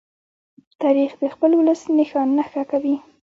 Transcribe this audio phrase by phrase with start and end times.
[0.81, 2.95] تاریخ د خپل ولس نښان نښه کوي.